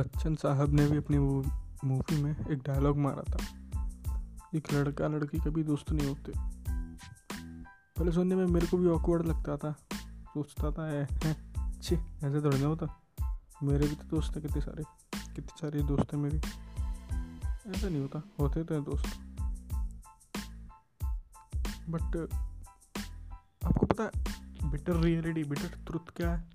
बच्चन 0.00 0.34
साहब 0.34 0.68
ने 0.68 0.86
भी 0.86 0.96
अपनी 0.96 1.18
मूवी 1.18 2.22
में 2.22 2.46
एक 2.46 2.58
डायलॉग 2.58 2.98
मारा 2.98 3.22
था। 3.22 3.38
एक 4.54 4.72
लड़का 4.72 5.08
लड़की 5.08 5.38
कभी 5.38 5.62
दोस्त 5.62 5.92
नहीं 5.92 6.08
होते। 6.08 6.32
पहले 7.96 8.12
सुनने 8.12 8.34
में 8.34 8.46
मेरे 8.46 8.66
को 8.66 8.76
भी 8.76 8.86
ऑकवर्ड 8.86 9.26
लगता 9.26 9.56
था। 9.56 9.72
सोचता 10.24 10.70
था 10.70 10.88
है, 10.90 11.08
है 11.12 11.52
छी 11.82 11.94
ऐसे 11.94 12.42
थोड़ी 12.42 12.60
ना 12.60 12.66
होता। 12.66 13.00
मेरे 13.62 13.88
भी 13.88 13.94
तो 13.94 14.04
दोस्त 14.04 14.36
हैं 14.36 14.42
कितने 14.42 14.62
सारे। 14.62 14.84
कितने 15.34 15.60
सारे 15.60 15.82
दोस्त 15.82 16.14
हैं 16.14 16.20
मेरे। 16.20 16.38
ऐसा 17.70 17.88
नहीं 17.88 18.00
होता। 18.00 18.22
होते 18.40 18.64
तो 18.64 18.74
हैं 18.74 18.84
दोस्त। 18.84 19.06
बट 21.88 22.28
आपको 23.66 23.86
पता 23.86 24.10
बिटर 24.70 24.96
रियलिटी 24.96 25.44
बिटर 25.44 25.68
ट्रुथ 25.86 26.16
क्या 26.16 26.34
है? 26.34 26.50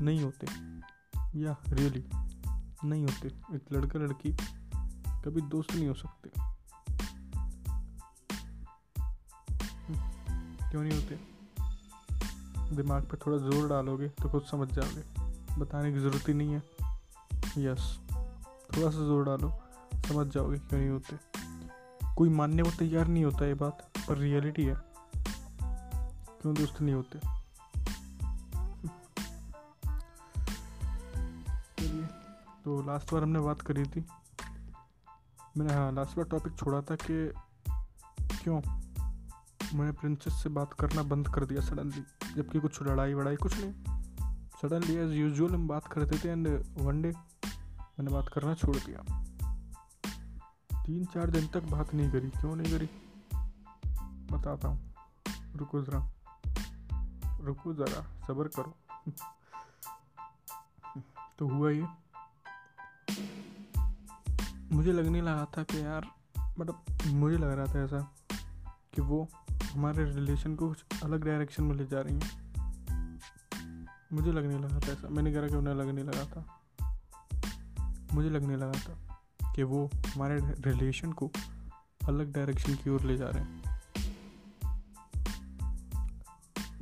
नहीं 0.00 0.20
होते। 0.20 0.46
या 1.36 1.56
रियली 1.68 2.04
नहीं 2.84 3.02
होते। 3.02 3.28
एक 3.56 3.72
लड़का 3.72 3.98
लड़की 3.98 4.32
कभी 5.24 5.40
दोस्त 5.40 5.74
नहीं 5.74 5.88
हो 5.88 5.94
सकते। 5.94 6.30
क्यों 10.70 10.82
नहीं 10.82 10.92
होते? 10.92 11.18
दिमाग 12.76 13.02
पे 13.02 13.16
थोड़ा 13.16 13.38
ज़ोर 13.38 13.68
डालोगे 13.68 14.08
तो 14.08 14.28
खुद 14.28 14.42
समझ 14.42 14.68
जाओगे। 14.68 15.02
बताने 15.60 15.92
की 15.92 15.98
ज़रूरत 15.98 16.28
ही 16.28 16.34
नहीं 16.34 16.52
है। 16.52 16.62
यस 17.58 17.98
थोड़ा 18.76 18.90
सा 18.90 19.06
ज़ोर 19.06 19.24
डालो, 19.24 19.50
समझ 20.08 20.26
जाओगे 20.26 20.58
क्यों 20.58 20.80
नहीं 20.80 20.90
होते। 20.90 21.16
कोई 22.16 22.28
मानने 22.28 22.62
को 22.62 22.70
तैयार 22.70 23.08
नहीं 23.08 23.24
होता 23.24 23.46
ये 23.46 23.54
बात, 23.54 23.90
पर 24.08 24.18
रियलिटी 24.18 24.64
है। 24.64 24.74
क्यों 26.40 26.54
दोस्त 26.54 26.80
नहीं 26.80 26.94
होते? 26.94 27.39
तो 32.70 32.82
लास्ट 32.82 33.12
बार 33.12 33.22
हमने 33.22 33.40
बात 33.40 33.60
करी 33.60 33.84
थी। 33.84 34.04
मैंने 35.56 35.74
हाँ 35.74 35.92
लास्ट 35.92 36.16
बार 36.16 36.24
टॉपिक 36.24 36.56
छोड़ा 36.58 36.80
था 36.80 36.94
कि 36.94 37.32
क्यों 38.42 38.60
मैंने 39.74 39.92
प्रिंसेस 39.92 40.42
से 40.42 40.48
बात 40.48 40.72
करना 40.72 41.02
बंद 41.02 41.28
कर 41.28 41.46
दिया 41.46 41.60
सडनली 41.60 42.04
जबकि 42.34 42.60
कुछ 42.60 42.82
लड़ाई 42.82 43.14
वड़ाई 43.14 43.36
कुछ 43.36 43.54
नहीं। 43.60 43.72
सडनली 44.62 44.94
एज 44.94 45.10
यूजुअल 45.10 45.54
हम 45.54 45.68
बात 45.68 45.86
करते 45.86 46.18
थे 46.18 46.28
एंड 46.28 46.64
वन 46.78 47.02
डे 47.02 47.08
मैंने 47.08 48.10
बात 48.10 48.28
करना 48.28 48.54
छोड़ 48.54 48.76
दिया। 48.76 49.24
तीन 50.86 51.04
चार 51.04 51.30
दिन 51.30 51.46
तक 51.46 51.62
बात 51.62 51.94
नहीं 51.94 52.10
करी। 52.10 52.30
क्यों 52.30 52.56
नहीं 52.56 52.72
करी? 52.72 52.90
बताता 54.32 54.68
हूँ। 54.68 54.94
रुको 55.56 55.82
ज़रा। 55.82 56.12
रुको 57.40 57.74
ज़रा, 57.74 58.26
सब्र 58.26 58.48
करो। 58.48 58.74
तो 61.38 61.48
हुआ 61.48 61.70
ये। 61.70 62.09
मुझे 64.72 64.92
लगने 64.92 65.20
लगा 65.20 65.44
था 65.44 65.62
कि 65.62 65.84
यार 65.84 66.06
मतलब 66.58 66.84
मुझे 67.06 67.36
लग 67.36 67.50
रहा 67.50 67.74
था 67.74 67.84
ऐसा 67.84 68.16
कि 68.94 69.02
वो 69.02 69.28
हमारे 69.72 70.04
रिलेशन 70.04 70.56
को 70.56 70.68
कुछ 70.68 70.84
अलग 71.02 71.24
डायरेक्शन 71.24 71.64
में 71.64 71.76
ले 71.76 71.86
जा 71.86 72.00
रही 72.00 72.14
हैं। 72.14 72.50
मुझे 74.12 74.32
लगने 74.32 74.58
लगा 74.58 74.80
था 74.80 74.92
ऐसा। 74.92 75.08
मैंने 75.08 75.32
कहा 75.32 75.46
कि 75.46 75.54
उन्हें 75.54 75.74
लगने 75.74 76.02
लगा 76.02 76.24
था। 76.24 76.60
मुझे 78.12 78.30
लगने 78.30 78.56
लगा 78.56 78.72
था 78.72 79.22
कि 79.54 79.62
वो 79.62 79.90
हमारे 79.96 80.38
रिलेशन 80.40 81.12
को 81.12 81.30
अलग 82.08 82.32
डायरेक्शन 82.32 82.74
की 82.74 82.90
ओर 82.90 83.00
ले 83.00 83.16
जा 83.16 83.26
रहे 83.26 83.44
हैं। 83.44 83.82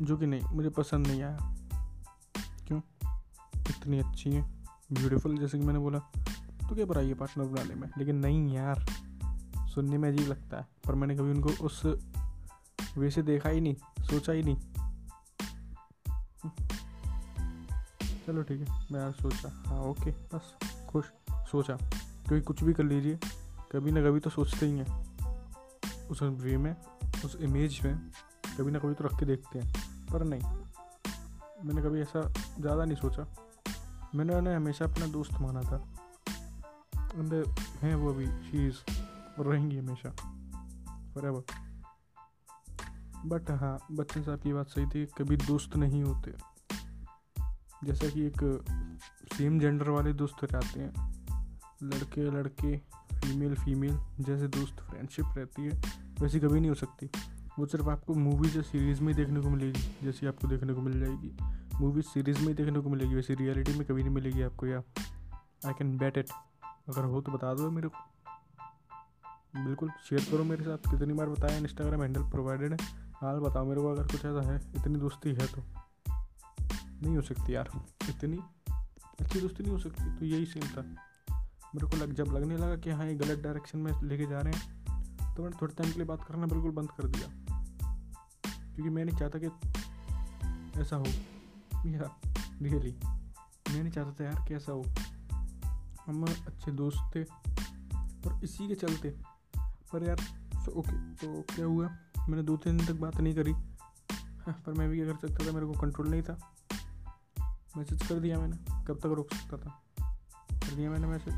जो 0.00 0.16
कि 0.16 0.26
नहीं, 0.26 0.40
मुझे 0.40 0.68
पसंद 0.68 1.06
नहीं 1.06 1.22
आया। 1.22 1.38
क्यों? 2.66 2.80
इतनी 3.56 3.98
अच्छी 3.98 4.32
है 4.32 4.42
ब्यूटीफुल 4.92 5.38
जैसे 5.38 5.58
कि 5.58 5.66
मैंने 5.66 5.78
बोला। 5.78 6.17
तो 6.68 6.74
क्या 6.74 6.86
बुराई 6.86 7.08
है 7.08 7.14
पार्टनर 7.14 7.44
बनाने 7.44 7.74
में? 7.74 7.90
लेकिन 7.98 8.16
नहीं 8.16 8.54
यार, 8.54 8.86
सुनने 9.74 9.98
में 9.98 10.08
अजीब 10.08 10.28
लगता 10.28 10.56
है, 10.56 10.66
पर 10.86 10.94
मैंने 10.94 11.16
कभी 11.16 11.30
उनको 11.30 11.48
उस 11.48 11.82
वे 12.98 13.10
से 13.10 13.22
देखा 13.22 13.48
ही 13.48 13.60
नहीं, 13.60 13.74
सोचा 14.00 14.32
ही 14.32 14.42
नहीं। 14.42 14.56
चलो 18.26 18.42
ठीक 18.42 18.68
है, 18.68 18.86
मैं 18.92 19.00
यार 19.00 19.12
सोचा। 19.12 19.64
हाँ 19.66 19.80
ओके, 19.80 20.10
बस, 20.10 20.54
खुश, 20.88 21.04
सोचा। 21.32 21.76
क्योंकि 22.28 22.40
कुछ 22.40 22.64
भी 22.64 22.72
कर 22.72 22.84
लीजिए, 22.84 23.18
कभी 23.72 23.90
ना 23.90 24.02
कभी 24.02 24.20
तो 24.20 24.30
सोचते 24.30 24.66
ही 24.66 24.78
हैं। 24.78 26.08
उस 26.08 26.22
वे 26.22 26.56
में, 26.56 26.76
उस 27.24 27.36
इमेज 27.40 27.80
में, 27.84 28.10
कभी 28.58 28.70
ना 28.70 28.78
कभी 28.78 28.94
तो 28.94 29.04
रख 29.04 29.18
के 29.20 29.26
देखते 29.26 29.58
हैं, 29.58 29.72
पर 30.12 30.24
नहीं। 30.24 30.42
मैंने 31.64 31.82
कभी 31.82 32.00
ऐसा 32.00 32.32
ज़्यादा 32.60 32.84
नहीं 32.84 32.96
सोचा। 32.96 33.26
मैंने 34.14 34.34
उन्हें 34.34 34.56
हमेशा 34.56 34.84
अपना 34.84 35.06
दोस्त 35.06 35.32
माना 35.40 35.60
था। 35.60 35.97
अंदर 37.18 37.54
हैं 37.82 37.94
वो 37.94 38.12
अभी 38.12 38.26
शीज 38.26 38.76
और 39.38 39.46
रहेंगी 39.46 39.78
हमेशा 39.78 40.10
फॉर 41.14 41.44
बट 43.26 43.50
हाँ 43.50 43.86
बच्चन 43.92 44.22
साहब 44.22 44.40
की 44.40 44.52
बात 44.52 44.68
सही 44.68 44.86
थी, 44.86 45.06
कभी 45.06 45.36
दोस्त 45.36 45.76
नहीं 45.76 46.04
होते. 46.04 46.34
जैसा 47.84 48.08
कि 48.08 48.26
एक 48.26 48.64
सेम 49.38 49.60
जेंडर 49.60 49.90
वाले 49.90 50.12
दोस्त 50.12 50.44
रहते 50.44 50.80
हैं. 50.80 51.08
लड़के 51.82 52.30
लड़के 52.30 52.76
फीमेल 53.14 53.54
फीमेल 53.54 53.98
जैसे 54.20 54.48
दोस्त 54.48 54.74
फ्रेंडशिप 54.74 55.24
रहती 55.38 55.62
है, 55.62 55.82
वैसी 56.20 56.40
कभी 56.40 56.60
नहीं 56.60 56.68
हो 56.68 56.74
सकती. 56.74 57.10
वो 57.58 57.66
सिर्फ़ 57.66 57.88
आपको 57.88 58.14
मूवीज़ 58.14 58.56
या 58.56 58.62
सीरीज़ 58.62 59.02
में 59.02 59.14
देखने 59.14 59.40
को 59.40 59.50
मिलेगी, 59.50 59.80
जैसी 60.02 60.26
आपको 60.26 60.48
देखने 60.48 60.72
को 60.72 60.80
मिल 60.80 61.00
जाएगी. 61.00 61.36
मूवीज़ 61.80 62.06
सीरीज़ 62.06 62.46
में 62.46 62.54
देखने 62.54 62.80
को 62.80 62.90
मिलेगी, 62.90 63.14
वैसे 63.14 63.34
रियलिटी 63.34 63.78
में 63.78 63.86
कभी 63.88 64.02
नहीं 64.02 64.14
मिलेगी 64.14 64.42
आपको, 64.42 64.66
या 64.66 64.82
आई 65.66 65.72
कैन 65.72 65.98
बेट 65.98 66.18
इट 66.18 66.26
अगर 66.88 67.04
हो 67.04 67.20
तो 67.20 67.32
बता 67.32 67.54
दो 67.54 67.70
मेरे 67.70 67.88
को। 67.88 67.98
बिल्कुल 69.64 69.90
शेयर 69.90 70.24
करो 70.24 70.44
मेरे 70.44 70.64
साथ। 70.64 70.76
कितनी 70.76 71.14
बार 71.14 71.28
बताया 71.28 71.58
इंस्टाग्राम 71.58 72.02
हैंडल 72.02 72.22
प्रोवाइडेड 72.22 72.80
है। 72.80 72.88
हाल 73.14 73.38
बताओ 73.38 73.64
मेरे 73.64 73.80
को, 73.80 73.88
अगर 73.88 74.02
कुछ 74.02 74.14
ऐसा 74.14 74.52
है। 74.52 74.72
इतनी 74.76 74.98
दोस्ती 74.98 75.28
है 75.28 75.46
तो। 75.46 75.62
नहीं 77.02 77.16
हो 77.16 77.22
सकती 77.22 77.54
यार। 77.54 77.70
इतनी 78.08 78.38
अच्छी 79.20 79.40
दोस्ती 79.40 79.62
नहीं 79.62 79.72
हो 79.72 79.78
सकती। 79.78 80.16
तो 80.16 80.24
यही 80.24 80.46
सीन 80.46 80.68
था। 80.68 80.80
मेरे 81.74 81.86
को 81.86 81.96
लग, 81.96 82.12
जब 82.12 82.24
लगने 82.24 82.56
लगा 82.56 82.76
कि 82.76 82.90
हाँ 82.90 83.06
ये 83.06 83.14
गलत 83.14 83.38
डायरेक्शन 83.38 83.78
में 83.78 84.02
लेके 84.02 84.26
जा 84.26 84.40
रहे 84.40 84.52
हैं 84.52 84.78
तो 85.36 85.42
मैंने 85.42 85.56
थोड़े 85.62 85.74
टाइम 85.74 85.90
के 85.90 85.96
लिए 85.96 86.06
बात 86.06 86.24
करना 86.24 86.46
बिल्कुल 86.46 86.70
बंद 86.70 86.90
कर 86.90 87.08
दिया। 87.08 87.26
क्योंकि 88.74 88.90
मैं 88.90 89.04
नहीं 89.04 89.16
चाहता 89.16 89.38
कि 89.38 89.46
ऐसा 90.80 90.96
हो। 90.96 91.04
या 91.86 92.20
रियली 92.62 92.98
मैं 93.70 93.82
नहीं 93.82 93.92
चाहता 93.92 94.12
था 94.12 94.24
यार 94.24 94.48
कि 94.48 94.54
ऐसा 94.54 94.72
हो। 94.72 94.84
हम 96.08 96.24
अच्छे 96.24 96.70
दोस्त 96.72 97.10
थे 97.16 97.22
और 98.28 98.40
इसी 98.44 98.68
के 98.68 98.74
चलते 98.74 99.10
पर 99.92 100.06
यार 100.08 100.20
ओके 100.68 101.14
तो 101.14 101.42
क्या 101.54 101.66
हुआ? 101.66 101.88
मैंने 102.28 102.42
दो 102.42 102.56
तीन 102.56 102.76
दिन 102.76 102.86
तक 102.86 102.92
बात 102.92 103.16
नहीं 103.16 103.34
करी। 103.34 103.52
हाँ, 103.52 104.52
पर 104.66 104.72
मैं 104.72 104.88
भी 104.88 104.96
क्या 104.96 105.12
कर 105.12 105.28
सकता 105.28 105.46
था? 105.46 105.52
मेरे 105.52 105.66
को 105.66 105.72
कंट्रोल 105.72 106.08
नहीं 106.08 106.22
था। 106.22 106.38
मैसेज 107.76 108.06
कर 108.06 108.14
दिया 108.14 108.38
मैंने। 108.38 108.56
कब 108.86 108.98
तक 108.98 109.06
रोक 109.06 109.34
सकता 109.34 109.56
था? 109.56 109.82
कर 110.52 110.74
दिया 110.74 110.90
मैंने 110.90 111.06
मैसेज 111.06 111.34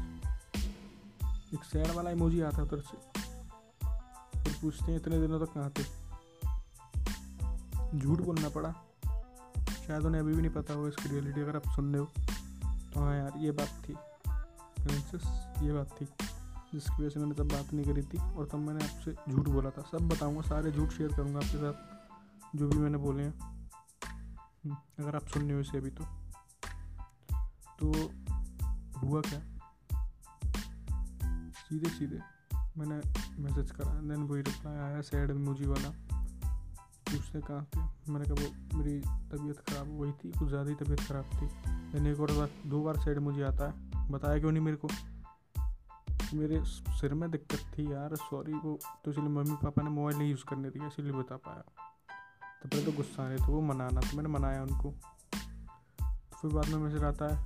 एक 1.54 1.64
सैड 1.64 1.90
वाला 1.90 2.10
इमोजी 2.10 2.40
आता 2.40 2.62
उधर 2.62 2.80
से। 2.80 2.98
फिर 4.42 4.56
पूछते 4.62 4.84
हैं 4.84 4.96
इतने 4.96 5.20
दिनों 5.20 5.46
तक 5.46 5.52
कहाँ 5.52 5.70
थे? 5.70 5.84
झूठ 7.98 8.20
बोलना 8.20 8.48
पड़ा। 8.48 8.72
शायद 9.86 10.02
उन्हें 10.02 10.22
अभी 10.22 10.34
भी 10.34 10.42
नहीं 10.42 10.52
पता 10.52 10.74
होगा 10.74 10.88
इसकी 10.88 11.08
रियलिटी 11.08 11.40
अगर 11.40 11.56
आप 11.56 11.68
सुन 11.68 11.94
रहे 11.94 12.00
हो। 12.00 12.08
तो 12.94 13.00
हाँ 13.00 13.16
यार 13.16 13.32
ये 13.36 13.50
बात 13.50 13.82
थी। 13.88 13.94
प्रिंसेस 14.82 15.24
ये 15.62 15.72
बात 15.72 16.00
थी 16.00 16.04
जिसकी 16.74 17.02
वजह 17.02 17.08
से 17.08 17.20
मैंने 17.20 17.34
तब 17.34 17.48
बात 17.48 17.72
नहीं 17.74 17.84
करी 17.84 18.02
थी 18.02 18.18
और 18.18 18.46
तब 18.46 18.58
मैंने 18.58 18.84
आपसे 18.84 19.14
झूठ 19.30 19.48
बोला 19.48 19.70
था। 19.70 19.82
सब 19.82 20.08
बताऊँगा 20.08 20.40
सारे 20.40 20.72
झूठ 20.72 20.90
शेयर 20.90 21.12
करूँगा 21.12 21.38
आपके 21.38 21.58
साथ 21.58 22.56
जो 22.56 22.68
भी 22.68 22.78
मैंने 22.78 22.98
बोले 22.98 23.22
हैं। 23.22 23.34
हम्म, 23.34 24.76
अगर 24.98 25.16
आप 25.16 25.26
सुन 25.26 25.42
रहे 25.42 25.54
हो 25.54 25.60
इसे 25.60 25.78
अभी 25.78 25.90
तो। 25.90 26.04
तो 27.78 27.92
हुआ 29.00 29.20
क्या? 29.20 29.40
सीधे 31.52 31.90
सीधे 31.90 32.20
मैंने 32.78 32.96
मैसेज 33.42 33.70
करा 33.70 33.92
देन 34.00 34.22
वही 34.22 34.42
रिप्लाई 34.42 34.76
आया 34.76 35.00
सैड 35.00 35.32
मुझी 35.32 35.66
वाला। 35.66 35.90
पूछते 37.10 37.40
कहाँ 37.40 37.64
थे? 37.64 37.80
मैंने 38.12 38.24
कहा 38.24 38.44
वो 38.44 38.78
मेरी 38.78 39.00
तबीयत 39.00 39.58
ख़राब 39.58 40.00
वही 40.00 40.12
थी 40.12 40.38
कुछ 40.38 40.48
ज़्यादा 40.48 40.68
ही 40.70 40.74
तबीयत 40.74 41.00
ख़राब 41.00 41.24
थी। 41.24 41.46
मैंने 41.70 42.12
एक 42.12 42.20
और 42.20 42.32
बार 42.32 42.50
दो 42.66 42.82
बार 42.82 42.96
सैड 42.96 43.18
मुझे 43.18 43.42
आता 43.42 43.68
है। 43.68 43.89
बताया 44.10 44.38
क्यों 44.38 44.52
नहीं 44.52 44.62
मेरे 44.62 44.76
को? 44.76 44.88
मेरे 46.34 46.62
सिर 46.64 47.14
में 47.14 47.30
दिक्कत 47.30 47.60
थी 47.74 47.92
यार 47.92 48.14
सॉरी 48.16 48.52
वो 48.54 48.78
तो 49.04 49.10
इसलिए 49.10 49.28
मम्मी 49.28 49.56
पापा 49.62 49.82
ने 49.82 49.90
मोबाइल 49.90 50.16
नहीं 50.16 50.30
यूज़ 50.30 50.44
करने 50.44 50.70
दिया, 50.70 50.86
इसीलिए 50.86 51.12
बता 51.12 51.36
पाया। 51.36 51.62
तो 52.62 52.68
पहले 52.68 52.84
तो 52.84 52.92
गुस्सा 52.92 53.22
आ 53.22 53.28
नहीं 53.28 53.38
तो 53.38 53.52
वो 53.52 53.60
मनाना 53.60 54.00
तो 54.00 54.16
मैंने 54.16 54.28
मनाया 54.28 54.62
उनको। 54.62 54.90
तो 54.90 56.36
फिर 56.40 56.50
बाद 56.50 56.68
में 56.68 56.76
मैसेज 56.78 57.04
आता 57.04 57.24
है, 57.24 57.36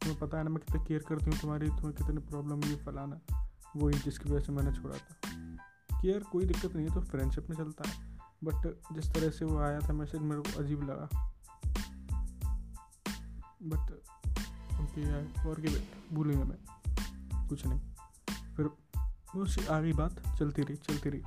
तुम्हें 0.00 0.18
पता 0.20 0.38
है 0.38 0.44
ना 0.44 0.50
मैं 0.50 0.58
कितना 0.58 0.82
केयर 0.84 1.04
करती 1.08 1.30
हूँ 1.30 1.38
तुम्हारी, 1.40 1.68
तुम्हें 1.68 1.92
कितनी 1.92 2.18
प्रॉब्लम 2.18 2.64
ये 2.64 2.76
फलाना 2.76 3.20
वही 3.76 3.98
जिसकी 3.98 4.30
वजह 4.30 4.40
से 4.40 4.52
मैंने 4.52 4.72
छोड़ा 4.72 4.96
था। 4.96 5.14
केयर 6.00 6.22
कोई 6.22 6.44
दिक्कत 6.44 6.76
नहीं 6.76 6.88
है 6.88 6.94
तो 6.94 7.00
फ्रेंडशिप 7.00 7.50
में 7.50 7.56
चलता 7.56 7.88
है। 7.88 7.94
बट 8.44 8.80
जिस 8.92 9.10
तरह 9.14 9.30
से 9.30 9.44
वो 9.44 9.58
आया 9.58 9.80
था 9.80 9.92
मैसेज 9.92 10.20
मेरे 10.22 10.40
को 10.40 10.60
अजीब 10.60 10.82
लगा। 10.82 11.08
बट 13.62 14.07
ओके 14.80 15.00
यार 15.02 15.48
और 15.48 15.60
के 15.60 15.68
बेटे 15.68 16.44
मैं 16.44 17.48
कुछ 17.48 17.66
नहीं। 17.66 17.80
फिर 18.56 18.70
उससे 19.36 19.66
आगे 19.66 19.92
बात 19.92 20.22
चलती 20.38 20.62
रही 20.62 20.76
चलती 20.76 21.10
रही। 21.10 21.22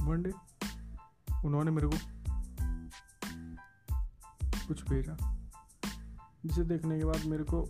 वन 0.00 0.22
डे 0.22 0.32
उन्होंने 1.44 1.70
मेरे 1.70 1.88
को 1.88 1.96
कुछ 4.68 4.82
भेजा, 4.88 5.16
जिसे 6.46 6.62
देखने 6.64 6.98
के 6.98 7.04
बाद 7.04 7.24
मेरे 7.26 7.44
को 7.44 7.60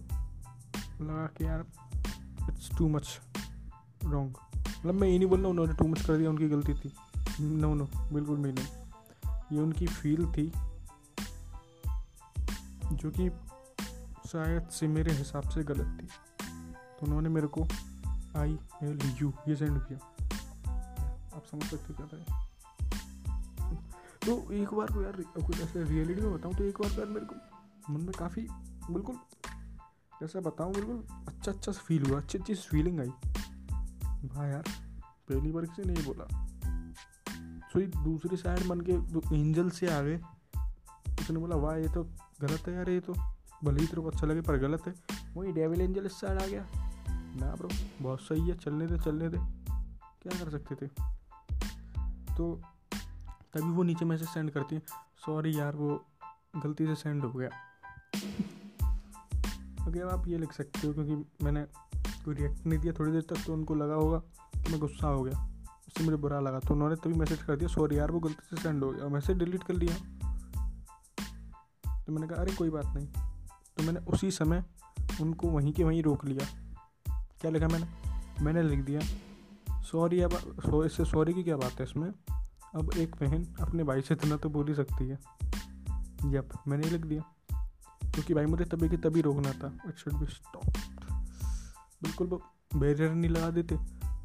लगा 1.00 1.26
कि 1.26 1.44
यार 1.44 1.64
इट्स 2.50 2.70
टू 2.78 2.88
मच 2.88 3.20
रॉन्ग 4.04 4.36
मतलब 4.56 4.94
मैं 4.94 5.08
ये 5.08 5.18
नहीं 5.18 5.28
बोल 5.28 5.40
रहा 5.40 5.48
उन्होंने 5.48 5.72
टू 5.72 5.86
मच 5.86 6.06
कर 6.06 6.16
दिया, 6.16 6.30
उनकी 6.30 6.48
गलती 6.48 6.74
थी। 6.74 6.92
नो 7.40 7.74
नो 7.74 7.88
बिल्कुल 8.12 8.36
भी 8.36 8.52
नहीं। 8.52 8.66
ये 9.52 9.60
उनकी 9.60 9.86
फील 9.86 10.26
थी, 10.32 10.46
जो 12.92 13.10
कि 13.10 13.28
शायद 14.32 14.68
से 14.70 14.88
मेरे 14.88 15.12
हिसाब 15.12 15.48
से 15.48 15.62
गलत 15.64 15.98
थी। 16.00 16.06
तो 16.06 17.06
उन्होंने 17.06 17.28
मेरे 17.28 17.46
को 17.46 17.62
आई 18.36 18.58
एल 18.82 18.98
यू, 19.20 19.32
ये 19.48 19.56
सेंड 19.56 19.78
किया। 19.78 19.98
आप 21.36 21.44
समझ 21.50 21.64
सकते 21.64 21.94
क्या 21.94 22.06
था 22.06 22.16
तो 24.26 24.52
एक 24.52 24.74
बार 24.74 24.92
को 24.92 25.02
यार, 25.02 25.12
कुछ 25.46 25.60
ऐसे 25.60 25.82
रियलिटी 25.84 26.20
में 26.20 26.32
बताऊँ 26.34 26.54
तो 26.54 26.64
एक 26.64 26.80
बार 26.80 26.98
यार 26.98 27.06
मेरे 27.06 27.26
को 27.26 27.92
मन 27.92 28.00
में 28.00 28.12
काफ़ी 28.12 28.42
बिल्कुल 28.90 29.16
कैसे 30.20 30.40
बताऊँ 30.40 30.74
बिल्कुल 30.74 31.02
अच्छा 31.28 31.52
अच्छा 31.52 31.72
फील 31.72 32.06
हुआ 32.06 32.20
अच्छी 32.20 32.38
अच्छी 32.38 32.54
फीलिंग 32.54 33.00
आई। 33.00 33.12
हाँ 34.28 34.48
यार, 34.48 34.62
पहली 35.28 35.52
बार 35.52 35.66
किसी 35.66 35.88
नहीं 35.90 36.04
बोला। 36.04 36.26
सो 37.72 37.80
ये 37.80 37.86
दूसरी 37.86 38.36
साइड 38.36 38.66
मन 38.66 38.80
के 38.80 38.92
एंजल 39.36 39.70
से 39.70 39.90
आ 39.90 40.00
गए 40.00 40.16
उसने 41.20 41.38
बोला, 41.38 41.56
वाह, 41.56 41.76
ये 41.76 41.88
तो 41.88 42.04
गलत 42.40 42.68
है 42.68 42.74
यार, 42.74 42.90
ये 42.90 43.00
तो। 43.00 43.14
भले 43.64 43.80
ही 43.80 43.86
तेरे 43.86 44.02
को 44.02 44.08
अच्छा 44.08 44.26
लगे 44.26 44.40
पर 44.40 44.56
गलत 44.56 44.86
है। 44.86 44.94
वही 45.34 45.52
डेविल 45.52 45.80
एंजल 45.80 46.06
इस 46.06 46.12
साइड 46.12 46.42
आ 46.42 46.46
गया। 46.46 46.66
ना 47.36 47.54
ब्रो 47.54 47.68
बहुत 48.02 48.20
सही 48.20 48.48
है, 48.48 48.58
चलने 48.58 48.86
दे 48.86 48.98
चलने 48.98 49.28
दे। 49.28 49.38
क्या 50.22 50.44
कर 50.44 50.50
सकते 50.50 50.74
थे? 50.74 50.86
तो 52.36 52.62
तभी 53.52 53.70
वो 53.70 53.82
नीचे 53.82 54.04
मैसेज 54.04 54.28
सेंड 54.28 54.50
करती 54.50 54.74
है। 54.74 54.82
सॉरी 55.26 55.58
यार, 55.58 55.76
वो 55.76 56.04
गलती 56.56 56.86
से 56.86 56.94
सेंड 56.94 57.24
हो 57.24 57.32
गया। 57.32 57.50
अगर 59.80 60.08
आप 60.08 60.28
ये 60.28 60.38
लिख 60.38 60.52
सकते 60.52 60.86
हो, 60.86 60.92
क्योंकि 60.92 61.44
मैंने 61.44 61.64
कोई 62.24 62.34
रिएक्ट 62.34 62.66
नहीं 62.66 62.78
दिया 62.78 62.92
थोड़ी 62.92 63.12
देर 63.12 63.22
तक 63.22 63.44
तो 63.46 63.52
उनको 63.52 63.74
लगा 63.74 63.94
होगा 63.94 64.18
कि 64.64 64.70
मैं 64.70 64.80
गुस्सा 64.80 65.08
हो 65.08 65.22
गया। 65.22 65.46
उससे 65.88 66.04
मुझे 66.04 66.16
बुरा 66.16 66.40
लगा। 66.40 66.58
तो 66.58 66.74
उन्होंने 66.74 66.96
तभी 66.96 67.14
मैसेज 67.14 67.42
कर 67.42 67.56
दिया 67.56 67.68
सॉरी 67.68 67.98
यार, 67.98 68.10
वो 68.10 68.20
गलती 68.20 68.56
से 68.56 68.62
सेंड 68.62 68.84
हो 68.84 68.90
गया। 68.90 69.08
मैसेज 69.08 69.36
डिलीट 69.36 69.62
कर 69.62 69.74
लिया 69.74 69.94
तो 72.06 72.12
मैंने 72.12 72.26
कहा, 72.26 72.42
अरे, 72.42 72.52
कोई 72.52 72.70
बात 72.70 72.86
नहीं। 72.86 73.29
तो 73.76 73.82
मैंने 73.82 74.00
उसी 74.08 74.30
समय 74.30 74.64
उनको 75.20 75.48
वहीं 75.48 75.72
के 75.72 75.84
वहीं 75.84 76.02
रोक 76.02 76.24
लिया। 76.24 76.46
क्या 77.40 77.50
लिखा 77.50 77.68
मैंने? 77.68 77.86
मैंने 78.42 78.62
लिख 78.62 78.80
दिया, 78.80 79.00
सॉरी, 79.82 80.20
अब, 80.20 80.32
सो, 80.32 80.84
इससे 80.84 81.04
सॉरी 81.04 81.34
की 81.34 81.42
क्या 81.42 81.56
बात 81.56 81.72
है 81.72 81.84
इसमें? 81.84 82.08
अब 82.74 82.90
एक 82.96 83.16
बहन 83.16 83.44
अपने 83.60 83.84
भाई 83.84 84.00
से 84.00 84.14
इतना 84.14 84.36
तो 84.36 84.48
बोल 84.48 84.68
ही 84.68 84.74
सकती 84.74 85.08
है। 85.08 85.18
यप, 86.26 86.48
मैंने 86.68 86.88
लिख 86.88 87.00
दिया, 87.02 87.22
क्योंकि 88.04 88.34
भाई 88.34 88.46
मुझे 88.46 88.64
तभी 88.64 88.88
की 88.88 88.96
तभी 88.96 89.20
रोकना 89.20 89.52
था। 89.52 89.72
इट 89.88 89.96
शुड 89.96 90.14
बी 90.14 90.26
स्टॉप 90.26 90.66
बिल्कुल 92.02 92.26
वो 92.26 92.42
बैरियर 92.76 93.10
नहीं 93.10 93.30
लगा 93.30 93.50
देते 93.50 93.76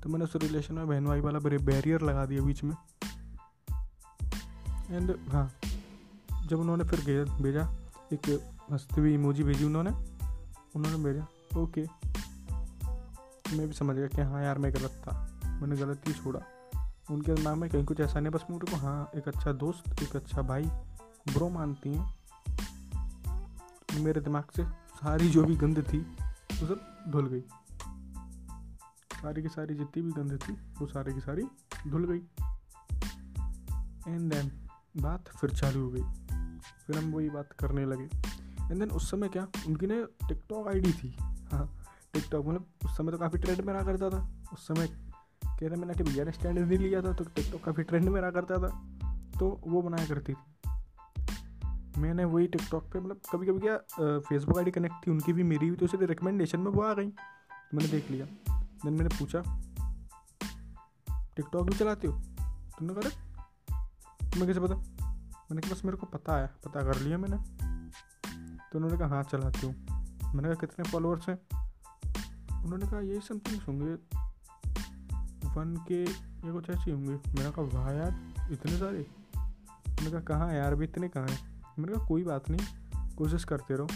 तो 0.01 0.09
मैंने 0.09 0.25
उस 0.25 0.36
रिलेशन 0.36 0.74
में 0.74 0.88
बहन 0.88 1.06
भाई 1.06 1.19
वाला 1.19 1.39
बड़े 1.39 1.57
बैरियर 1.57 2.01
लगा 2.01 2.25
दिया 2.25 2.41
बीच 2.41 2.63
में। 2.63 2.75
एंड 4.89 5.15
हाँ 5.30 5.51
जब 6.45 6.59
उन्होंने 6.59 6.83
फिर 6.83 7.00
भेजा, 7.41 7.63
एक 8.13 8.54
हंसती 8.71 9.01
हुई 9.01 9.13
इमोजी 9.13 9.44
भेजी 9.44 9.65
उन्होंने। 9.65 9.91
उन्होंने 10.75 11.03
भेजा। 11.03 11.27
ओके 11.59 11.81
मैं 13.57 13.67
भी 13.67 13.73
समझ 13.73 13.95
गया 13.95 14.07
कि 14.07 14.21
हाँ 14.21 14.44
यार, 14.44 14.57
मैं 14.57 14.73
गलत 14.73 14.91
था। 14.91 15.39
मैंने 15.45 15.75
गलत 15.75 16.01
ही 16.07 16.13
छोड़ा। 16.13 16.39
उनके 17.12 17.35
दिमाग 17.35 17.56
में 17.57 17.69
कहीं 17.69 17.85
कुछ 17.85 18.00
ऐसा 18.00 18.19
नहीं, 18.19 18.31
बस 18.31 18.45
मेरे 18.50 18.71
को 18.71 18.77
हाँ 18.77 19.09
एक 19.15 19.27
अच्छा 19.27 19.51
दोस्त, 19.53 20.03
एक 20.03 20.15
अच्छा 20.15 20.41
भाई, 20.41 20.63
ब्रो 21.33 21.50
मानती 21.50 21.94
हैं। 21.94 22.15
मेरे 24.00 24.21
दिमाग 24.21 24.44
से 24.56 24.65
सारी 24.69 25.29
जो 25.29 25.44
भी 25.44 25.56
गंद 25.56 25.79
थी, 25.94 25.97
वो 26.59 26.67
सब 26.67 27.06
धुल 27.07 27.27
गई। 27.27 27.41
सारी 29.21 29.41
की 29.41 29.50
सारी, 29.50 29.75
जितनी 29.75 30.03
भी 30.03 30.12
गंद 30.12 30.39
थी, 30.50 30.53
वो 30.53 30.88
सारी 30.88 31.13
की 31.13 31.19
सारी 31.19 31.44
धुल 31.88 32.06
गई। 32.06 32.21
एंड 34.13 34.33
देन 34.33 34.67
बात 34.97 35.27
फिर 35.27 35.50
चालू 35.50 35.83
हो 35.83 35.89
गई। 35.89 36.03
फिर 36.88 36.97
हम 36.97 37.12
वही 37.12 37.29
बात 37.29 37.51
करने 37.51 37.85
लगे। 37.85 38.34
एंड 38.65 38.79
देन 38.79 38.89
उस 38.91 39.09
समय 39.12 39.29
क्या? 39.29 39.47
उनकी 39.67 39.88
ने 39.88 40.03
टिकटॉक 40.27 40.67
आईडी 40.67 40.91
थी। 40.94 41.15
हाँ 41.51 41.69
टिकटॉक 42.13 42.45
मतलब 42.45 42.65
उस 42.85 42.97
समय 42.97 43.12
तो 43.12 43.17
काफ़ी 43.17 43.39
ट्रेंड 43.39 43.62
में 43.62 43.73
रहा 43.73 43.83
करता 43.83 44.09
था। 44.09 44.27
उस 44.53 44.67
समय 44.67 44.88
कह 44.88 45.67
रहे 45.67 45.75
मैंने 45.75 45.94
कि 45.94 46.03
भैया 46.03 46.23
ने 46.25 46.31
स्टैंड 46.31 46.59
नहीं 46.59 46.77
लिया 46.77 47.01
था 47.01 47.13
तो 47.13 47.23
टिकटॉक 47.25 47.63
काफ़ी 47.63 47.83
ट्रेंड 47.83 48.09
में 48.09 48.19
रहा 48.21 48.31
करता 48.31 48.57
था। 48.57 48.69
तो 49.39 49.50
वो 49.67 49.81
बनाया 49.81 50.07
करती 50.07 50.33
थी। 50.33 50.44
मैंने 51.97 52.25
वही 52.25 52.47
टिकटॉक 52.47 52.83
पे 52.94 53.00
मतलब 53.00 53.19
कभी 53.31 53.47
कभी 53.47 53.59
क्या 53.59 53.77
फेसबुक 54.19 54.57
आईडी 54.57 54.71
कनेक्ट 54.71 54.95
थी, 55.07 55.12
उनकी 55.12 55.33
भी 55.33 55.44
मेरी 55.44 55.69
भी 55.69 55.77
तो 55.77 55.85
इसलिए 55.85 56.07
रिकमेंडेशन 56.07 56.59
में 56.59 56.71
वो 56.71 56.81
आ 56.81 56.94
गई। 56.94 57.07
तो 57.07 57.77
मैंने 57.77 57.89
देख 57.91 58.12
लिया। 58.12 58.25
देन 58.50 58.94
मैंने 58.94 59.09
पूछा 59.09 59.44
टिकटॉक 61.35 61.69
भी 61.69 61.77
चलाती 61.77 62.07
हो? 62.07 62.13
तुमने 62.79 62.94
कहा 62.94 63.09
तुम्हें 64.21 64.47
कैसे 64.47 64.59
पता? 64.59 64.75
मैंने 64.75 65.62
कहा, 65.62 65.73
बस 65.73 65.85
मेरे 65.85 65.97
को 65.97 66.06
पता 66.07 66.38
है। 66.38 66.47
पता 66.65 66.81
कर 66.83 67.00
लिया 67.00 67.17
मैंने। 67.17 67.38
तो 68.75 68.80
उन्होंने 68.80 68.98
कहा 68.98 69.07
हाँ 69.07 69.24
चलाती 69.24 69.68
हूँ 69.68 69.75
मैंने 70.36 70.44
कहा, 70.44 70.54
कितने 70.54 70.89
फॉलोअर्स 70.89 71.30
हैं? 71.30 71.39
उन्होंने 72.63 72.88
कहा 72.88 73.00
यही 73.00 73.19
समथिंग 73.19 73.62
होंगे। 73.62 73.94
वन 75.50 75.86
के 75.88 76.04
ये 76.04 76.51
कुछ 76.51 76.69
ऐसे 76.69 76.92
होंगे। 76.92 77.10
मैंने 77.10 77.51
कहा, 77.51 77.62
वाह 77.62 77.92
यार, 77.92 78.33
इतने 78.51 78.77
सारे? 78.77 79.07
मैंने 79.89 80.12
कहा, 80.12 80.19
कहाँ 80.19 80.54
यार 80.54 80.75
भी 80.75 80.86
इतने 80.86 81.10
कहाँ 81.10 81.27
हैं? 81.27 81.63
मैंने 81.80 81.94
कहा, 81.94 82.06
कोई 82.06 82.24
बात 82.24 82.50
नहीं, 82.50 82.68
कोशिश 83.16 83.44
करते 83.44 83.75
रहो। 83.75 83.88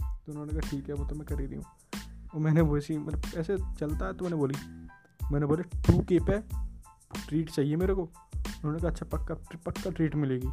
तो 0.00 0.32
उन्होंने 0.32 0.52
कहा, 0.52 0.70
ठीक 0.70 0.88
है, 0.88 0.94
वो 0.94 1.04
तो 1.04 1.14
मैं 1.14 1.26
कर 1.26 1.40
ही 1.40 1.46
रही 1.46 1.56
हूँ। 1.56 1.64
और 2.34 2.40
मैंने 2.40 2.60
वैसी 2.60 2.98
मतलब 2.98 3.22
ऐसे 3.36 3.56
चलता 3.74 4.06
है 4.06 4.12
तो 4.14 4.24
मैंने 4.24 4.36
बोली। 4.36 4.54
मैंने 5.32 5.46
बोले, 5.46 5.62
टू 5.62 6.02
के 6.02 6.20
पे 6.20 6.38
ट्रीट 7.28 7.50
चाहिए 7.50 7.76
मेरे 7.76 7.94
को? 7.94 8.02
उन्होंने 8.34 8.78
कहा 8.78 8.90
अच्छा 8.90 9.06
पक्का 9.06 9.34
पक्का 9.34 9.90
ट्रीट 9.90 10.14
मिलेगी। 10.14 10.48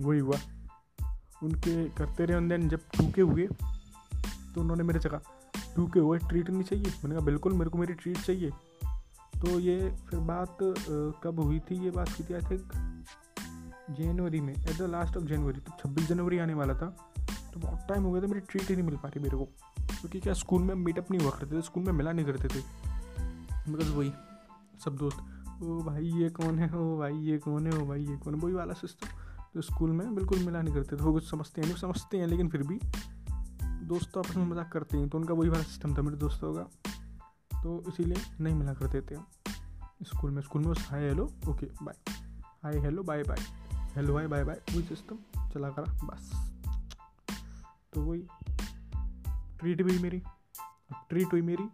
वही 0.00 0.18
हुआ। 0.18 0.36
उनके 1.44 1.84
करते 1.90 2.24
रहे 2.24 2.48
देन 2.48 2.68
जब 2.68 2.80
टूके 2.96 3.22
हुए 3.22 3.46
तो 4.54 4.60
उन्होंने 4.60 4.82
मेरे 4.82 5.00
से 5.00 5.08
कहा, 5.08 5.20
टूके 5.76 6.00
हुए 6.00 6.18
ट्रीट 6.20 6.50
नहीं 6.50 6.62
चाहिए? 6.62 6.84
मैंने 6.84 7.14
कहा, 7.14 7.24
बिल्कुल, 7.24 7.52
मेरे 7.52 7.70
को 7.70 7.78
मेरी 7.78 7.94
ट्रीट 7.94 8.18
चाहिए। 8.18 8.50
तो 9.34 9.58
ये 9.60 9.78
फिर 10.08 10.20
बात 10.22 10.56
कब 11.24 11.40
हुई 11.40 11.58
थी, 11.60 11.84
ये 11.84 11.90
बात 11.90 12.08
की 12.08 12.24
थी 12.24 12.34
आई 12.34 12.40
थिंक 12.50 12.62
जनवरी 13.90 14.40
में 14.40 14.52
at 14.54 14.76
the 14.78 14.82
last 14.90 15.16
of 15.16 15.24
January 15.24 15.60
तो 15.60 15.72
छब्बीस 15.80 16.08
जनवरी 16.08 16.38
आने 16.38 16.54
वाला 16.54 16.74
था 16.74 16.86
तो 17.52 17.60
बहुत 17.60 17.80
टाइम 17.88 18.02
हो 18.02 18.12
गया 18.12 18.22
था, 18.22 18.26
मेरी 18.26 18.40
ट्रीट 18.40 18.68
ही 18.68 18.76
नहीं 18.76 18.86
मिल 18.86 18.96
पा 18.96 19.08
रही 19.08 19.20
मेरे 19.22 19.36
को। 19.36 19.44
क्योंकि 19.44 20.20
क्या 20.20 20.32
स्कूल 20.34 20.62
में 20.62 20.74
मीटअप 20.76 21.10
नहीं 21.10 21.20
हुआ 21.20 21.30
करते 21.30 21.56
थे 21.56 21.62
स्कूल 21.62 21.84
में 21.84 21.92
मिला 21.92 22.12
नहीं 22.12 22.26
करते 22.26 22.48
थे। 22.48 22.62
बिकॉज़ 23.70 23.92
वही, 23.92 24.12
सब 24.84 24.96
दोस्त, 24.96 25.18
ओ 25.62 25.78
भाई, 25.82 26.10
ये 26.14 26.28
कौन 26.30 26.58
है? 26.58 26.68
ओ 26.70 26.96
भाई, 26.98 27.18
ये 27.26 27.38
कौन 27.38 27.66
है? 27.66 27.72
ओ 27.72 27.86
भाई, 27.86 28.02
ये 28.02 28.16
कौन 28.16 28.34
है? 28.34 28.40
वही 28.40 28.54
वाला 28.54 28.74
सिस्टम 28.74 29.08
तो 29.54 29.62
स्कूल 29.62 29.90
में 29.90 30.14
बिल्कुल 30.14 30.38
मिला 30.38 30.60
नहीं 30.62 30.74
करते 30.74 30.96
थे। 30.96 31.02
वो 31.02 31.12
कुछ 31.12 31.30
समझते 31.30 31.60
हैं, 31.60 31.68
नहीं, 31.68 31.78
समझते 31.78 32.18
हैं, 32.18 32.26
लेकिन 32.26 32.48
फिर 32.48 32.62
भी 32.62 32.78
दोस्तों 33.86 34.24
आपस 34.24 34.36
में 34.36 34.44
मज़ाक 34.46 34.70
करते 34.72 34.96
हैं 34.98 35.08
तो 35.08 35.18
उनका 35.18 35.34
वही 35.34 35.48
वाला 35.48 35.62
सिस्टम 35.62 35.96
था 35.96 36.02
मेरे 36.02 36.16
दोस्तों 36.16 36.52
का। 36.54 36.62
तो 37.62 37.82
इसीलिए 37.88 38.22
नहीं 38.40 38.54
मिला 38.54 38.72
करते 38.74 39.00
थे। 39.00 39.18
स्कूल 40.04 40.30
में 40.30 40.40
स्कूल 40.42 40.62
में 40.62 40.70
बस 40.70 40.86
hi 40.90 41.02
hello, 41.02 41.24
okay 41.48 41.66
bye 41.82 41.96
hi 42.62 42.78
hello 42.78 43.02
bye 43.02 43.22
bye 43.22 43.38
hello 43.96 44.16
hi 44.16 44.26
bye 44.26 44.44
bye 44.44 44.60
वही 44.70 44.82
सिस्टम 44.84 45.18
चला 45.52 45.70
करा, 45.70 45.92
बस। 46.04 46.30
तो 47.92 48.00
वही 48.00 48.26
ट्रीट 49.58 49.82
हुई 49.82 49.98
मेरी। 49.98 50.22
ट्रीट 51.08 51.32
हुई 51.32 51.42
मेरी 51.42 51.68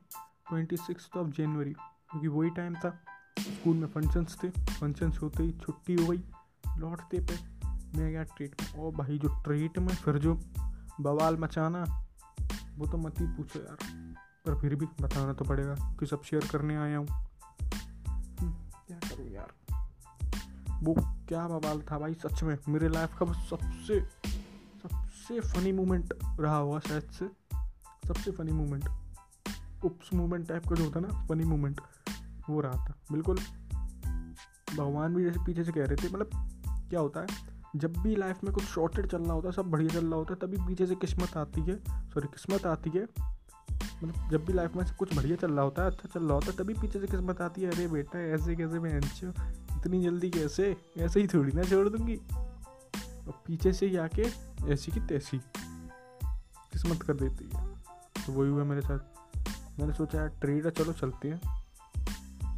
ट्वेंटी 0.49 0.77
सिक्स 0.79 1.09
ऑफ़ 1.17 1.29
जनवरी 1.29 1.73
क्योंकि 1.73 2.29
वही 2.29 2.51
टाइम 2.51 2.75
था। 2.75 2.91
स्कूल 3.39 3.77
में 3.77 3.87
फ़ंक्शंस 3.89 4.37
थे 4.43 4.51
फ़ंक्शंस 4.51 5.19
होते 5.23 5.43
ही 5.43 5.53
छुट्टी 5.63 5.95
हो 5.95 6.07
गई, 6.07 6.23
लौटते 6.79 7.21
पे। 7.21 7.39
मैं 7.95 8.11
गया 8.11 8.23
ट्रीट 8.23 8.63
ओ 8.79 8.91
भाई 8.91 9.19
जो 9.19 9.29
ट्रीट 9.29 9.79
में 9.79 9.95
फिर 9.95 10.19
जो 10.19 10.41
बवाल 11.01 11.37
मचाना 11.37 12.07
वो 12.77 12.87
तो 12.87 12.99
मत 12.99 13.21
ही 13.21 13.27
पूछो 13.27 13.59
यार। 13.59 13.77
पर 14.47 14.61
फिर 14.61 14.75
भी 14.75 14.87
बताना 14.87 15.33
तो 15.33 15.45
पड़ेगा 15.45 15.75
कि 16.01 16.07
सब 16.07 16.23
शेयर 16.23 16.49
करने 16.49 16.77
आया 16.77 16.99
हूँ। 16.99 17.07
हम्म, 18.41 18.53
क्या 18.87 18.99
करूँ 18.99 19.29
यार? 19.31 19.53
वो 20.83 20.95
क्या 21.29 21.49
बवाल 21.49 21.83
था 21.83 21.99
भाई 21.99 22.15
सच 22.15 22.43
में। 22.43 22.59
मेरे 22.69 22.89
लाइफ 22.89 23.11
का 23.23 23.33
सबसे 23.33 24.01
सबसे 24.83 25.41
फनी 25.41 25.73
मोमेंट 25.73 26.15
रहा 26.41 26.57
होगा 26.57 26.79
शायद 26.79 27.03
से। 27.03 27.29
सबसे 28.09 28.31
funny 28.31 28.53
moment 28.53 28.89
oops 29.85 30.15
moment 30.15 30.49
type 30.49 30.67
का 30.67 30.75
जो 30.75 30.85
होता 30.85 31.01
ना 31.01 31.27
फनी 31.27 31.45
मोमेंट 31.45 31.81
वो 32.51 32.61
रहा 32.61 32.73
था। 32.73 32.95
बिल्कुल। 33.13 33.37
भगवान 34.77 35.15
भी 35.15 35.25
जैसे 35.25 35.45
पीछे 35.45 35.65
से 35.65 35.73
कह 35.73 35.85
रहे 35.85 35.97
थे 35.97 36.09
मतलब 36.09 36.31
क्या 36.91 37.01
होता 37.01 37.21
है? 37.21 37.50
जब 37.77 37.97
भी 37.97 38.17
लाइफ 38.17 38.45
में 38.45 38.53
कुछ 38.53 38.65
शॉर्टेड 38.65 39.07
चल 39.07 39.23
रहा 39.23 39.33
होता 39.33 39.49
है, 39.49 39.53
सब 39.53 39.63
बढ़िया 39.63 40.01
चल 40.01 40.07
रहा 40.07 40.15
होता 40.15 40.35
है, 40.35 40.41
तभी 40.41 40.57
पीछे 40.57 40.87
से 40.87 40.95
किस्मत 40.95 41.37
आती 41.37 41.61
है। 41.61 41.77
सॉरी 42.09 42.29
किस्मत 42.29 42.67
आती 42.67 42.91
है। 42.91 43.09
मतलब 44.05 44.31
जब 44.31 44.45
भी 44.45 44.53
लाइफ 44.53 44.77
में 44.77 44.85
से 44.85 44.95
कुछ 44.95 45.17
बढ़िया 45.17 45.37
चल 45.37 45.53
रहा 45.53 45.65
होता 45.65 45.83
है 45.83 45.91
अच्छा 45.91 46.09
चल 46.15 46.25
रहा 46.25 46.35
होता 46.35 46.47
है, 46.47 46.57
तभी 46.57 46.75
पीछे 46.75 47.01
से 47.01 47.07
किस्मत 47.07 47.41
आती 47.41 47.63
है। 47.63 47.71
अरे 47.71 47.89
बेटा, 47.89 48.19
ऐसे 48.19 48.57
कैसे 48.57 48.79
मैं 48.79 48.99
इतनी 48.99 50.03
जल्दी 50.03 50.31
कैसे? 50.31 50.77
ऐसे 50.99 51.21
ही 51.21 51.27
थोड़ी 51.27 51.53
ना 51.53 51.63
छोड़ 51.63 51.89
दूँगी। 51.89 52.17
और 53.27 53.43
पीछे 53.47 53.73
से 53.73 53.87
ही 53.87 53.97
आके 53.97 54.27
ऐसी 54.73 54.93
की 54.93 55.01
तैसी 55.01 55.39
किस्मत 56.73 57.03
कर 57.03 57.15
देती 57.15 57.51
है। 57.55 57.69
तो 58.27 58.33
वही 58.33 58.51
हुआ 58.51 58.65
मेरे 58.65 58.81
साथ। 58.81 58.99
मैंने 59.81 59.93
सोचा, 59.93 60.19
यार 60.19 60.29
ट्रेड 60.29 60.65
है, 60.65 60.71
चलो 60.71 60.93
चलते 60.93 61.29
हैं। 61.29 61.41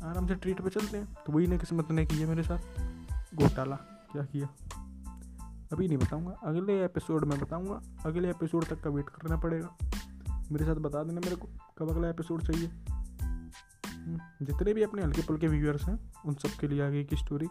आराम 0.02 0.28
से 0.28 0.34
ट्रीट 0.34 0.60
पे 0.60 0.70
चलते 0.70 0.96
हैं। 0.98 1.14
तो 1.26 1.32
वही 1.32 1.46
ने 1.46 1.58
किस्मत 1.58 1.90
ने 1.90 2.06
किया 2.06 2.28
मेरे 2.28 2.42
साथ। 2.42 2.58
घोटाला। 3.34 3.76
क्या 4.12 4.24
किया? 4.24 4.48
अभी 5.72 5.86
नहीं 5.88 5.98
बताऊँगा। 5.98 6.32
अगले 6.44 6.84
एपिसोड 6.84 7.24
में 7.24 7.38
बताऊँगा। 7.40 7.80
अगले 8.06 8.30
एपिसोड 8.30 8.64
तक 8.64 8.82
का 8.82 8.90
वेट 8.90 9.08
करना 9.08 9.36
पड़ेगा। 9.36 9.76
मेरे 10.52 10.64
साथ 10.64 10.74
बता 10.76 11.02
देना 11.02 11.20
मेरे 11.20 11.36
को 11.36 11.48
कब 11.78 11.90
अगला 11.90 12.08
एपिसोड 12.08 12.42
चाहिए। 12.42 12.66
हम्म, 12.66 14.18
जितने 14.42 14.74
भी 14.74 14.82
अपने 14.82 15.02
हल्के 15.02 15.22
पुल्के 15.22 15.48
व्यूअर्स 15.48 15.84
हैं 15.84 15.98
उन 16.26 16.34
सब 16.34 16.58
के 16.60 16.68
लिए 16.68 16.82
आगे 16.86 17.04
की 17.04 17.16
स्टोरी 17.16 17.48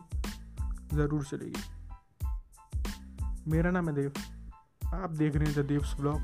ज़रूर 0.94 1.24
चलेगी। 1.24 1.62
मेरा 3.48 3.72
नाम 3.72 3.90
है 3.90 3.96
देव। 3.96 4.14
आप 4.94 5.10
देख 5.10 5.36
रहे 5.36 5.52
हैं 5.52 5.64
the 5.64 5.68
devs 5.68 5.94
blog 6.00 6.22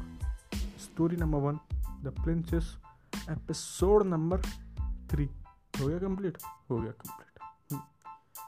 story 0.80 1.16
number 1.16 1.39
one 1.39 1.60
the 2.04 2.13
princess 2.24 2.75
episode 3.30 4.06
number 4.06 4.42
three 5.12 5.30
हो 5.82 5.88
गया 5.88 6.00
कंप्लीट 6.00 6.38
हो 6.72 6.77
गया 6.77 6.92
कंप्लीट 6.92 7.25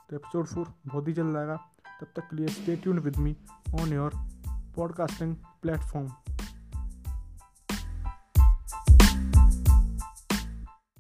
तो 0.09 0.15
एपिसोड 0.15 0.45
फोर 0.45 0.73
बहुत 0.87 1.07
ही 1.07 1.13
जल्द 1.13 1.37
आएगा। 1.37 1.59
तब 2.01 2.07
तक 2.15 2.21
के 2.21 2.35
लिए 2.35 2.47
stay 2.47 2.75
with 2.91 3.17
me 3.17 3.35
on 3.81 3.93
your 3.93 4.11
podcasting 4.75 5.35
platform 5.61 6.07